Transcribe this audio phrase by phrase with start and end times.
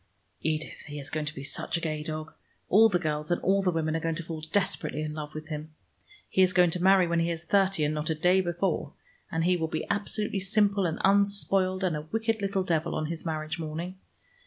[0.41, 2.33] Edith, he is going to be such a gay dog!
[2.69, 5.49] All the girls and all the women are going to fall desperately in love with
[5.49, 5.75] him.
[6.27, 8.93] He is going to marry when he is thirty, and not a day before,
[9.31, 13.27] and he will be absolutely simple and unspoiled and a wicked little devil on his
[13.27, 13.99] marriage morning.